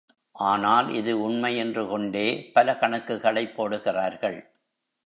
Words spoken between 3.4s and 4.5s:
போடுகிறார்கள்.